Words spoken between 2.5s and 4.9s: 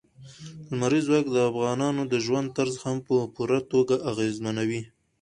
طرز هم په پوره توګه اغېزمنوي.